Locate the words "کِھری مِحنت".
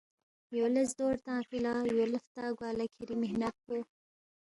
2.93-3.55